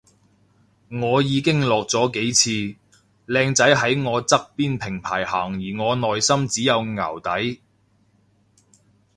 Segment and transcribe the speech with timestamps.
[0.89, 2.75] 我已經落咗幾次，
[3.27, 7.61] 靚仔喺我側邊平排行而我內心只有淆底